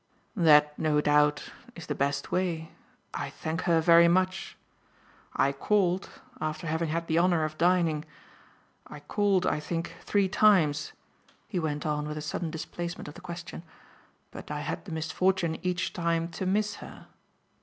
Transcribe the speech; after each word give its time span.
"That, 0.35 0.79
no 0.79 0.99
doubt, 0.99 1.51
is 1.75 1.85
the 1.85 1.93
best 1.93 2.31
way. 2.31 2.71
I 3.13 3.29
thank 3.29 3.61
her 3.69 3.81
very 3.81 4.07
much. 4.07 4.57
I 5.35 5.51
called, 5.51 6.09
after 6.41 6.65
having 6.65 6.89
had 6.89 7.05
the 7.05 7.19
honour 7.19 7.43
of 7.43 7.55
dining 7.59 8.03
I 8.87 9.01
called, 9.01 9.45
I 9.45 9.59
think, 9.59 9.93
three 10.01 10.27
times," 10.27 10.93
he 11.47 11.59
went 11.59 11.85
on 11.85 12.07
with 12.07 12.17
a 12.17 12.21
sudden 12.25 12.49
displacement 12.49 13.09
of 13.09 13.13
the 13.13 13.21
question; 13.21 13.61
"but 14.31 14.49
I 14.49 14.61
had 14.61 14.85
the 14.85 14.91
misfortune 14.91 15.59
each 15.61 15.93
time 15.93 16.29
to 16.29 16.47
miss 16.47 16.77
her." 16.77 17.05